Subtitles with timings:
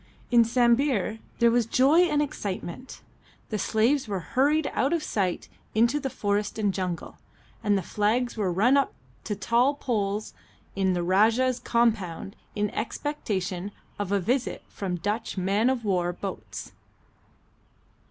[0.31, 3.01] In Sambir there was joy and excitement.
[3.49, 7.19] The slaves were hurried out of sight into the forest and jungle,
[7.63, 8.95] and the flags were run up
[9.25, 10.33] to tall poles
[10.75, 16.71] in the Rajah's compound in expectation of a visit from Dutch man of war boats.